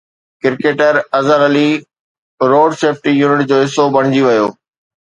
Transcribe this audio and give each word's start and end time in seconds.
cricketer 0.43 0.95
Azhar 1.17 1.39
Ali 1.49 1.67
road 2.51 2.69
safety 2.81 3.11
unit 3.21 3.39
جو 3.53 3.57
حصو 3.65 3.83
بڻجي 3.95 4.21
ويو 4.27 4.47